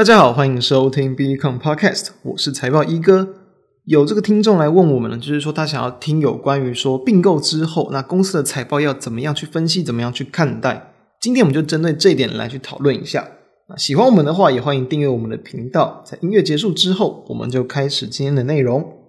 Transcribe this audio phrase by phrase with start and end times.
[0.00, 3.34] 大家好，欢迎收听 BECOME Podcast，我是财报一哥。
[3.84, 10.94] 有这个听众来问我们呢，就是说他想要听有关于说并购之后，那公司的财报要怎么样去分析，怎么样去看待。
[11.20, 13.28] 今天我们就针对这一点来去讨论一下。
[13.68, 16.02] 那喜欢我们的话，也欢迎订阅我们的频道。
[16.06, 18.99] 在音乐结束之后，我们就开始今天的内容。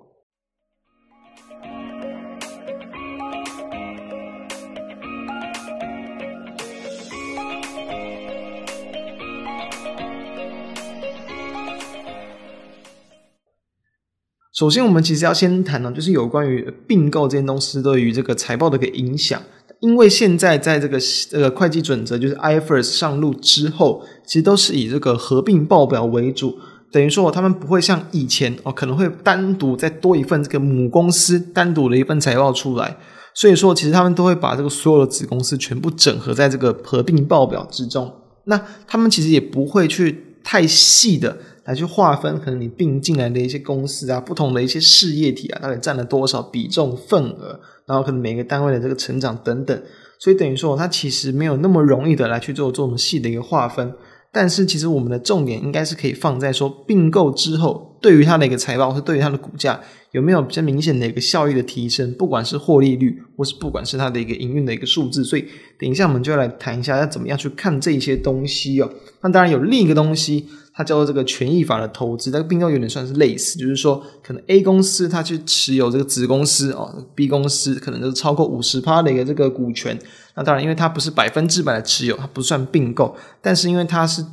[14.61, 19.42] 首先，我们其实要先谈呢，就是有关于并购这件东西对于这个财报的一个影响。
[19.79, 21.00] 因为现在在这个
[21.32, 26.60] 这个会计准则就是 IFRS 上路之后，其实都是以这个合并报表为主，
[26.92, 32.95] 等于说他们不会像以前哦，可能会单独再多一份这个母公司单独的一份财报出来。
[33.34, 38.14] 所以说，其实他们都会把这个所有的子公司全部整合在这个合并报表之中。
[38.44, 41.36] 那他们其实也不会去太细的。
[41.72, 49.82] 来去划分，可能你并进来的一些公司啊，不同的一些事业体啊，到底占了多少比重份额，然后可能每个单位的这个成长等等，
[50.20, 53.94] 所以等于说它其实没有那么容易的来去做这么细的一个划分。
[54.34, 59.80] 但是其实我们的重点应该是可以放在说并购之后，对于它的一个财报，或对于它的股价
[60.12, 65.23] 有没有比较明显的一个效益的提升，不管是获利率，或是不管是它的一个营运的一个数字。
[65.23, 65.45] 所以
[65.80, 68.90] 等一下我们就要来谈一下要怎么样去看这些东西哦。
[69.22, 70.48] 那当然有另一个东西。
[70.73, 79.99] 它叫做这个权益法的投资，这个并购有点算是类似，就是说可能 A 公司它去持有这个子公司哦，B 公司可能就是超过五十趴的一个这个股权。
[80.36, 84.25] 那当然，因为它不是百分之百的持有，它不算并购，但是因为它是。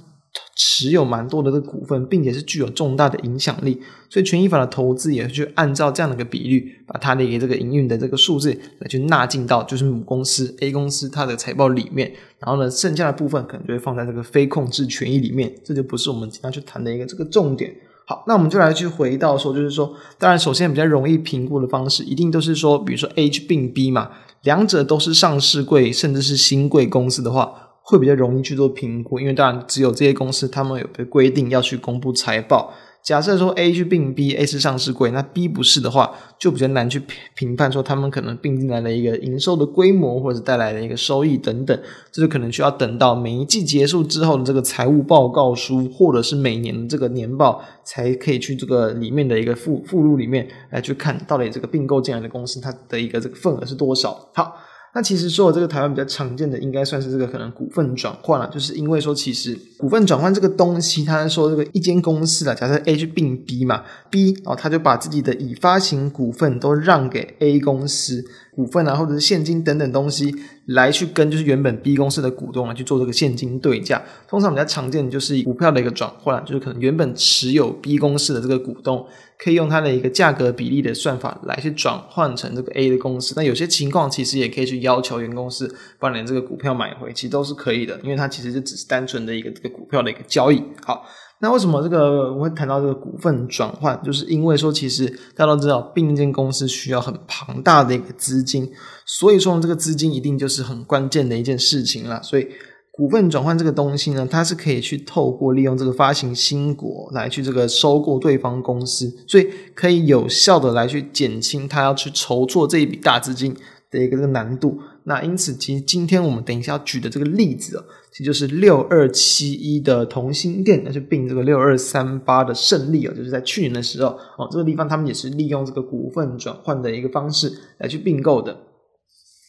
[0.61, 8.50] 持有蛮多的这个股份，并且是具有重大的影响力，所以权益法的投资也去按照这样的一个比率，把它的一个这个营运的这个数字
[8.81, 17.72] 来去纳进到就是母公司 A 公司它的财报里面，然后呢，剩下的部分可能就会放在这个非控制权益里面，这就不是我们今天去谈的一个这个重点。
[18.05, 24.11] 好，那我们就来去回到说，就是说，当然首先比较容易评估的方式，一定都是说，比如说 A 去并 B 嘛，
[24.43, 27.68] 两者都是上市贵甚至是新贵公司的话。
[27.88, 32.71] 会比较容易去做评估，因为当然只有这些公司，他们有被规定要去公布财报。
[33.03, 37.00] 假设说 A 去并 B，A 是上市贵，那 B 不是的话，就比较难去
[37.34, 41.81] 评判说他们可能并进来的一个营收的规模，或者带来的一个收益等等，
[42.12, 54.28] 这就可能需要等到每一季结束之后的这个财务报告书，或者是每年的这个年报，才可以去这个里面的一个附附录里面来去看到底这个并购进来的公司它的一个这个份额是多少。
[54.34, 54.54] 好。
[54.98, 68.25] 那其实说这个台湾比较常见的，应该算是这个可能股份转换了，就是因为说其实股份转换这个东西，他说这个一间公司啊，假设 A 去并 B 嘛，B 哦，他就把自己的已发行股份都让给 A 公司。
[68.59, 70.35] 股份啊，或者是现金等等东西，
[70.67, 74.03] 来去跟就是原本 B 公司的股东啊去做这个现金对价。
[74.29, 79.07] 通常比较常见的就是股票的一个转换，就是可能原本持有 B 公司的这个股东，
[79.39, 83.35] 可以用它的一个价格比例的算法来去转换成这个 A 的公司。
[83.37, 90.61] 那有些情况其实也可以去要求原公司帮你这个股票买回，其实都是可以的，因为它其实就只是单纯的一个这个股票的一个交易。
[90.85, 91.07] 好。
[91.41, 94.00] 那为什么这个我会谈到这个股份转换？
[94.03, 95.06] 就是因为说，其实
[95.37, 98.69] 大家都知道，并建公司需要很庞大的一个资金，
[99.06, 102.21] 所以说这个资金一定就是很关键的一件事情啦。
[102.22, 102.48] 所以
[102.91, 113.54] 股份转换这个东西呢，它是可以去透过利用这个发行新股来去这个收购对方公司，所以可以有效的来去减轻他要去筹措这一笔大资金
[113.93, 114.81] 的一个这个难度。
[115.04, 117.84] 那因此，其实今天我们等一下要举的这个例子哦，
[118.19, 128.57] 其实就是六二七一的同心电，那就并这个六二三八的胜利哦，就是在去年的时候哦，这个地方他们也是利用这个股份转换的一个方式来去并购的。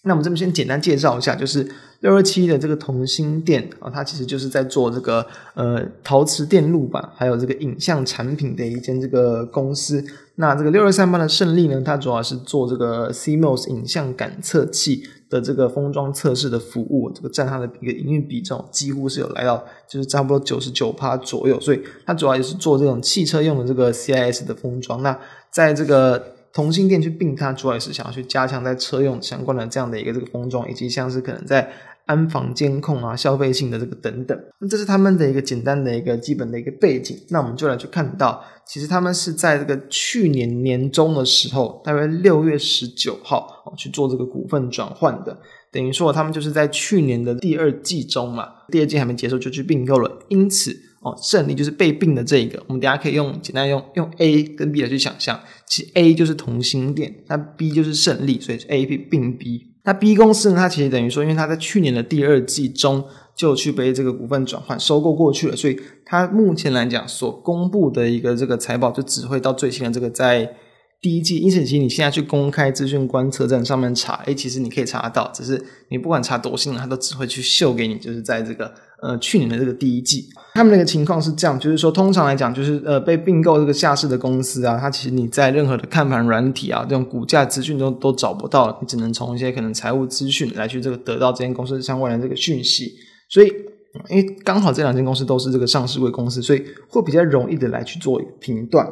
[0.04, 1.68] 那我们这边先简单介绍一下，就是
[2.02, 5.26] 六二七一的这个同心电啊，它其实就是在做这个
[5.56, 10.06] 呃陶瓷电路板，还有这个影像产品的一间这个公司。
[10.36, 25.04] 那这个六二三八的胜利呢，它主要是做这个 CMOS 影像感测器的这个封装测试的服务，这个占它的一个营运比重几乎是有来到就是差不多九十九趴左右，所以它主要也是做这种汽车用的这个 CIS 的封装。
[25.04, 25.18] 那
[25.52, 26.22] 在这个
[26.52, 31.72] 同欣电去并它，主要也是想要去加强在车用相关的这样的一个这个封装，以及像是可能在
[32.10, 34.36] 安防监控啊、消费性的这个等等。
[34.60, 37.16] 那这是他们的一个简单的一个基本的一个背景。
[37.30, 45.38] 那我们就来去看到，其实他们是在这个去年年中的时候，大约六月十九号哦去做这个股份转换的。
[45.72, 50.20] 等于说他们就是在去年的第二季中嘛，第二季还没结束就去并购了。
[50.30, 50.76] 因此。
[51.02, 59.69] 哦，胜利就是被并的这一个，我们等下可以用简单用用 A 跟 B 来去想象，其实 A 就是同心电，那 B 就是胜利，所以是 A 并 B。
[59.90, 63.04] 那 B 公司呢，它其实等于说，因为它在去年的第二季中
[63.36, 65.56] 就去被这个股份转换收购过去了。
[65.56, 70.54] 所以它目前来讲所公布的一个这个财报，就只会到最新的这个在。
[71.02, 78.70] 第一季，因此其实你现在去公开资讯观测站上面查，诶，其实你可以查得到，只是你不管查多新了，它都只会去秀给你，就是在这个
[79.02, 92.92] 呃去年的这个第一季，他们那个情况是这样，就是说通常来讲，就是呃被并购这个下市的公司啊，它其实你在任何的看盘软体啊，这种股价资讯都都找不到，你只能从一些可能财务资讯来去这个得到这间公司相关的这个讯息，
[93.30, 93.48] 所以
[94.10, 98.86] 因为刚好这两间公司都是这个上市柜公司，所以会比较容易的来去做一个评断。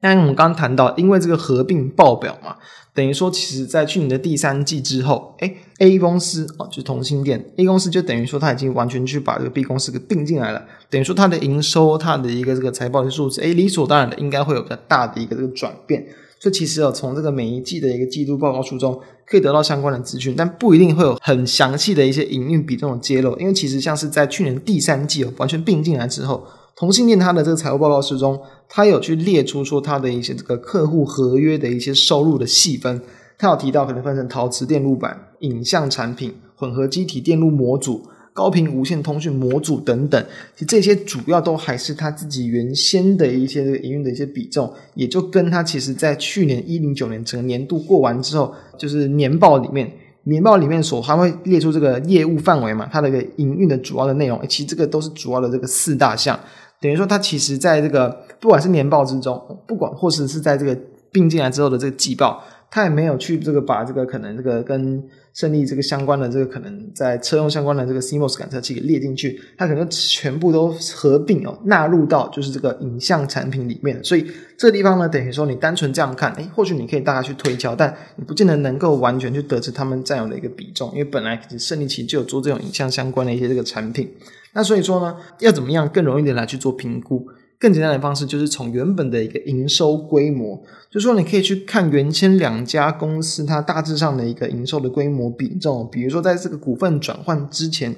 [0.00, 2.56] 但我们刚谈到，因为这个合并报表嘛，
[2.94, 16.06] 等于说，其实在去年的第三季之后，诶 A 公司啊，就是同性店 A 公司就等于说，它已经完全去把这个 B 公司给并进来了，等于说它的营收、它的一个这个财报的数字，诶理所当然的应该会有比较大的一个这个转变。
[16.38, 26.46] 所以其实哦，从这个每一季的一个季度报告书中，可以得到相关的资讯，但不一定会有很详细的一些营运比重的揭露，因为其实像是在去年第三季哦，完全并进来之后。
[26.80, 33.02] 同性恋它的这个财务报告书中，它有去列出说它的一些这个客户合约的一些收入的细分，
[33.36, 40.24] 它有提到可能分成陶瓷电路板、影像产品、混合积体电路模组、高频无线通讯模组等等，
[40.54, 49.92] 其实这些主要都还是他自己原先的一些这个营运的一些比重，也就跟他其实在去年一零九年整个年度过完之后，就是年报里面。
[50.24, 56.38] 年报里面所还会列出这个业务范围嘛，它的一个营运的主要的内容，其实这个都是主要的这个四大项，
[56.80, 60.76] 等于说它其实在这个不管是年报之中，不管或是是在这个
[61.12, 65.02] 并进来之后的这个季报，它也没有去这个把这个可能这个跟。
[65.32, 74.02] 胜利这个相关的这个可能在车用相关的这个 CMOS 感测器给列进去，它可能全部都合并哦，纳入到就是这个影像产品里面。
[74.02, 74.26] 所以
[74.58, 84.12] 这个地方呢，等于说你单纯这样看，诶，或许你可以大概去推敲，但你不见得能够完全去得知他们占有的一个比重，因为本来胜利其实就有做这种影像相关的一些这个产品。
[84.52, 87.24] 那所以说呢，要怎么样更容易的来去做评估？
[87.58, 90.56] 更简单的方式就是从原本的一个营收规模，
[90.90, 95.86] 就是说你可以去看原先两家公司它大致上的一个营收的规模比重。
[95.92, 97.94] 比如说在这个股份转换之前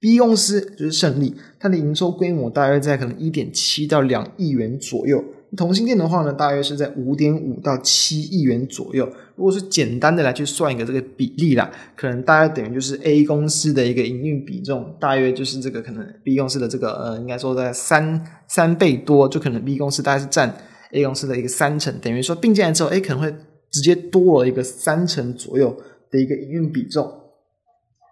[0.00, 5.22] ，B 公司就是胜利，它的营收规模大约在可能一点七到两亿元左右。
[5.56, 9.06] 同性恋的话呢，大约是在五点五到七亿元左右。
[9.36, 20.56] 如果是简单的来去算一个这个比例啦，可能大概等于就是 A 公司的一个营运比重，大约就是这个可能 B 公司的这个呃，应该说在三三倍多，就可能 B 公司大概是占
[20.92, 23.34] A 公司的一个三成，等于说并进来之后，哎，可能会
[23.70, 25.76] 直接多了一个三成左右
[26.10, 27.12] 的一个营运比重。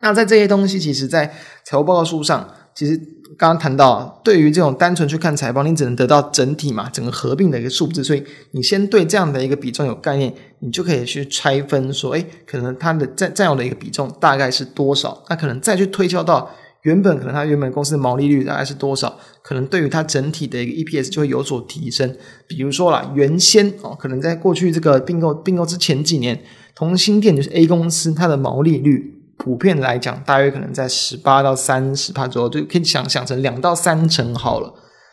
[0.00, 1.32] 那在这些东西，其实在
[1.64, 3.00] 财务报告书上，其实。
[3.38, 15.24] 刚刚谈到，对于这种单纯去看财报，你只能得到整体嘛，整个合并的一个数字，所以你先对这样的一个比重有概念，你就可以去拆分说，诶，可能它的占占有的一个比重大概是多少？
[15.30, 16.50] 那可能再去推敲到
[16.82, 19.18] 原本可能它原本公司的毛利率大概是多少？
[19.42, 22.14] 可能对于它整体的一个 EPS 就会有所提升。
[22.46, 26.38] 比如说啦，原先哦，可能在过去这个并购并购之前几年，
[26.74, 29.21] 同心电就是 A 公司它的毛利率。
[29.36, 34.72] 普遍来讲，大约可能在十八到三十帕左右，就可以想想成两到三成好了。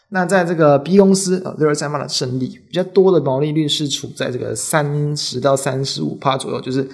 [0.10, 6.88] 那在这个 B 公司啊六二三八的胜利，比较多的毛利率是处在这个三十到三十五帕左右，就是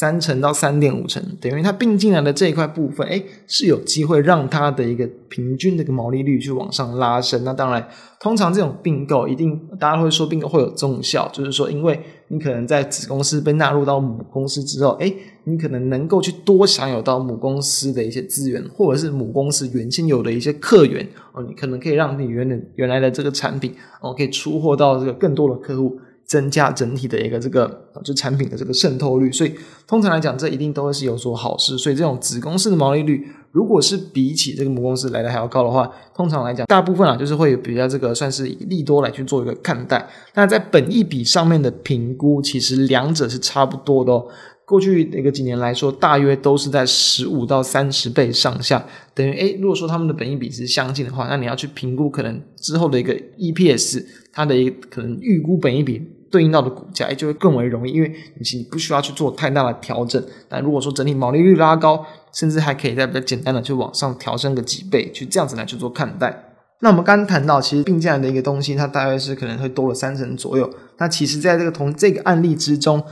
[0.00, 7.44] 三成到三点五成，等于它并进来的这一块部分，诶，是有机会让它的一个平均的一个毛利率去往上拉升。
[7.44, 7.86] 那当然，
[8.18, 12.00] 通常这种并购一定大家会说并购会有重效，就是说因为。
[12.32, 25.98] 你可能在子公司被纳入到母公司之后，诶，你可能能够去多享有到母公司的一些资源，或者是母公司原先有的一些客源哦，你可能可以让你原来原来的这个产品哦，可以出货到这个更多的客户，
[26.30, 27.68] 增加整体的一个这个
[28.04, 29.32] 就产品的这个渗透率。
[29.32, 29.52] 所以
[29.84, 31.76] 通常来讲，这一定都会是有所好事。
[31.76, 40.08] 所以这种子公司的毛利率，如果是比起这个母公司来的还要高的话，通常来讲，大部分啊就是会比较这个算是利多来去做一个看待。
[40.34, 44.28] 那在本益比上面的评估，其实两者是差不多的哦。
[44.64, 48.86] 过去的一个几年来说，大约都是在十五到三十倍上下。
[49.12, 56.00] 等于诶，如果说他们的本益比是相近的话，那你要去评估可能之后的一个 EPS，它的一个可能预估本益比。
[56.30, 58.08] 对应到的股价，就会更为容易，因为
[58.38, 60.22] 你其实不需要去做太大的调整。
[60.48, 66.44] 但如果说整体毛利率拉高，甚至还可以再比较简单的去往上调升个几倍，去这样子来去做看待。
[66.82, 70.72] 那我们刚谈到，其实并价的一个东西，它大约是可能会多了三成左右。
[70.98, 73.02] 那其实在这个同这个案例之中，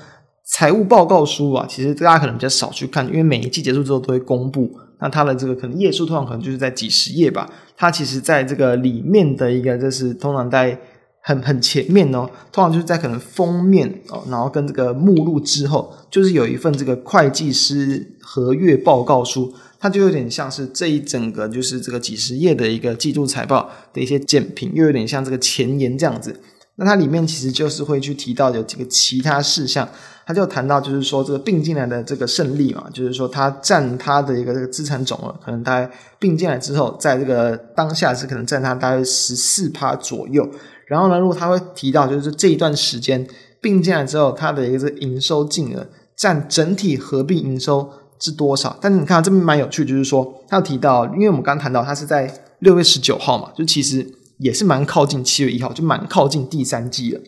[0.45, 4.71] 财务报告书啊，其实大家可能比较少去看，因为每一季结束之后都会公布。
[5.01, 7.51] 那它的这个可能页数通常可能就是在几十页吧。
[7.77, 10.79] 它其实在这个里面的一个，就是通常在。
[11.21, 19.55] 很很前面哦，通常就是在可能封面哦，然后跟这个目录之后，就是有一份这个会计师合约报告书。
[19.81, 26.35] 它就有点像是这一整个就是这个几十页的一个季度财报的一些简评，又有点像这个前言这样子。
[26.75, 29.89] 那它里面其实就是会去提到有几个其他事项，
[30.27, 40.45] 它就谈到就是说这个并进来的这个胜利嘛，就是说它占它的一个这个资产总额，可能大概并进来之后，在这个当下是可能占它大概十四趴左右。
[40.88, 43.26] 然后呢，如果他会提到就是这一段时间
[43.61, 47.90] 并进来之后，它的一个这个营收净额占整体合并营收。
[48.21, 48.76] 是多少？
[48.80, 52.28] 但是你看这边蛮有趣，就是说他有提到，因为我们刚谈到他是在
[52.59, 54.04] 六月十九号嘛，就其实
[54.38, 57.21] 也是蛮靠近七月一号，就蛮靠近第三季了。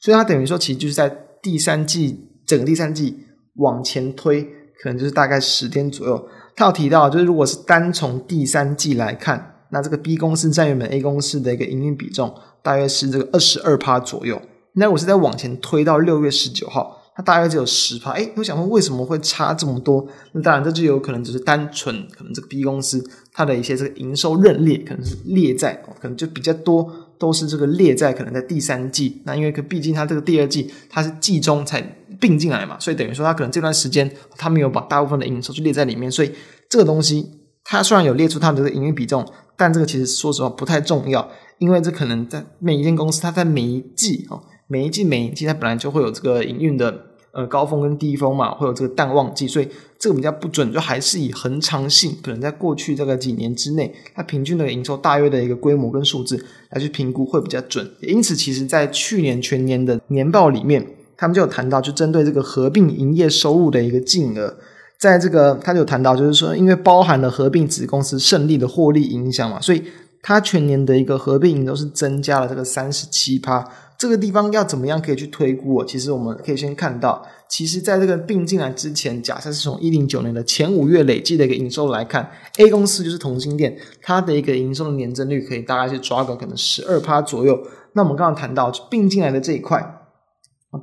[0.00, 3.14] 所以他等于说，其实就是在第三季整个第三季
[3.56, 4.42] 往前推，
[4.82, 6.26] 可能就是大概十天左右。
[6.56, 14.40] 他有提到，就是如果是单从第三季来看，那这个 B 公司占原本 A 公司的一个营运比重大约是这个二十二趴左右。
[14.74, 16.98] 那我是在往前推到六月十九号。
[17.14, 20.08] 它大概只有十趴，诶，我想问为什么会差这么多？
[20.32, 23.04] 那当然，这就有可能只是单纯可能这个 B 公司
[23.34, 29.20] 它的一些这个营收认列可能是列在，可能就比较多都是这个列在可能在第三季。
[29.26, 31.82] 那因为可毕竟它这个第二季它是季中才
[32.18, 36.32] 并进来嘛，所以等于说它可能这段时间它没有把大部分的营收去列在里面，所以
[36.70, 37.28] 这个东西
[37.62, 41.28] 它虽然有列出它的这个营运比重，但这个其实说实话不太重要，
[41.62, 44.42] 因为这可能在每一间公司它在每一季哦。
[44.66, 46.92] 每一季每一季它本来就会有这个营运的
[47.32, 57.88] 呃高峰跟低峰嘛，会有这个淡旺季，所以这个比较不准，就还是以恒常性，可能在过去这个几年之内，它平均的营收大约的一个规模跟数字来去评估会比较准。
[58.00, 60.86] 因此，其实在去年全年的年报里面，
[61.18, 64.56] 他们就有谈到，就针对这个合并营业收入的一个净额，
[64.98, 69.82] 在这个他就谈到，就是说因为包含了合并子公司胜利的获利影响嘛，所以
[70.22, 73.68] 它全年的一个合并营收是增加了这个三十七趴。
[73.98, 75.84] 这个地方要怎么样可以去推估？
[75.84, 87.60] 其实我们可以先看到，其实在这个并进来之前，假设是从一零九年的前五月累计的一个营收来看，A 公司就是同欣电，它的一个营收的年增率可以大概是抓个可能十二趴左右。
[87.92, 90.00] 那我们刚刚谈到并进来的这一块，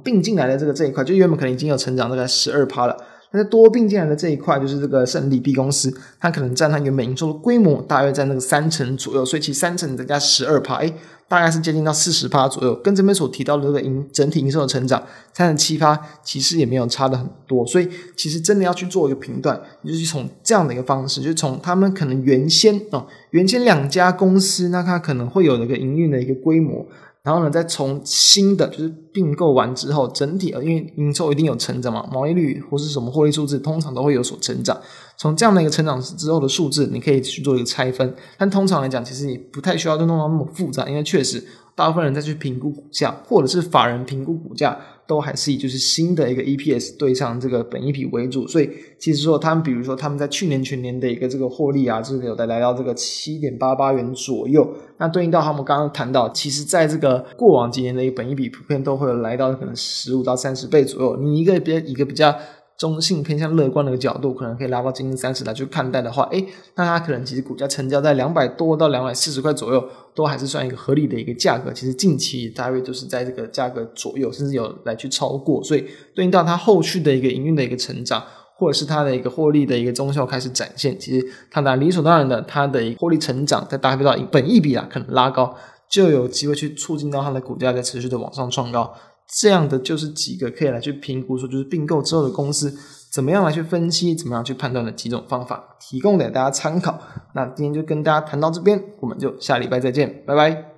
[0.02, 2.96] 并进来的这个这一块，就原本可能已经有成长大概十二趴了。
[3.32, 10.94] 那多并进来的这一块，就是这个胜利 B 公司，它可能占它原本营收的规模大约在那个三成左右，所以其三成再加十二趴，哎。
[11.30, 17.64] 大概是接近到四十趴左右，跟这边所提到的这个营整体营收的成长三十七趴，其实也没有差的很多。
[17.68, 26.84] 所以其实真的要去做一个评断，就是从这样的一个方式，就是从他们可能原先哦，原先两家公司，那它可能会有的一个营运的一个规模。
[27.24, 34.80] 然后呢，再从新的就是并购完之后，整体呃，因为营收一定有成长嘛，毛利率或是什么获利数字，通常都会有所成长。
[35.18, 38.16] 从这样的一个成长之后的数字，你可以去做一个拆分。
[38.38, 41.46] 但通常来讲，其实你不太需要就弄到那么复杂，因为确实。
[41.80, 48.46] 大部分人再去评估股价，或者是法人评估股价，都还是以就是新的一个 EPS 对上这个本益比为主。
[48.46, 48.70] 所以
[49.00, 54.70] 其实说他们，比如说他们在去年全年的一个这个获利啊，就是有的来到这个七点八八元左右。
[54.98, 61.16] 那对应到他们刚刚谈到，其实在这个过往几年的一个本益比普遍都会有来到可能十五到三十倍左右。
[61.22, 62.36] 你一个比较一个比较。
[62.80, 66.46] 中性偏向乐观的一个角度，可能可以拉到接近三十来去看待的话，诶，
[66.76, 71.74] 那它可能其实股价成交在两百多到两百四十块左右，都还是算一个合理的一个价格。
[71.74, 75.62] 其实近期大约就是在这个价格左右，甚至有来去超过。
[75.62, 78.24] 所以对应到它后续的一个营运的一个成长，
[78.56, 85.54] 或者是它的一个获利的一个中效开始展现，其实它当然理所当然的，它的获利成长再搭配到本益比啊，可能拉高，
[85.90, 88.96] 就有机会去促进到它的股价在持续的往上创高。
[89.32, 92.76] 这样的就是几个可以来去评估，说就是并购之后的公司
[93.12, 97.00] 怎么样来去分析，怎么样去判断的几种方法，提供给大家参考。
[97.34, 100.69] 那今天就跟大家谈到这边，我们就下礼拜再见，拜拜。